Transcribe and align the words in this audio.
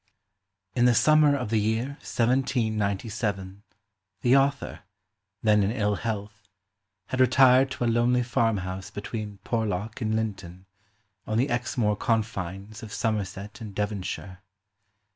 *" 0.39 0.75
In 0.75 0.85
the 0.85 0.95
summer 0.95 1.35
of 1.37 1.51
the 1.51 1.59
year 1.59 1.89
1797 2.01 3.61
the 4.21 4.35
author, 4.35 4.79
then 5.43 5.61
in 5.61 5.69
ill 5.71 5.93
health, 5.93 6.49
had 7.09 7.19
retired 7.19 7.69
to 7.69 7.83
a 7.83 7.85
lonely 7.85 8.23
farmhouse 8.23 8.89
between 8.89 9.37
Por 9.43 9.67
lock 9.67 10.01
and 10.01 10.15
Linton, 10.15 10.65
on 11.27 11.37
the 11.37 11.51
Exmoor 11.51 11.95
confines 11.97 12.81
of 12.81 12.91
Somerset 12.91 13.61
and 13.61 13.75
Devonshire. 13.75 14.41